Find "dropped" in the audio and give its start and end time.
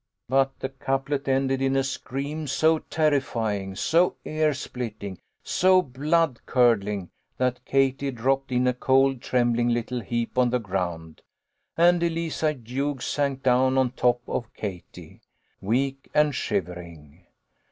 8.09-8.51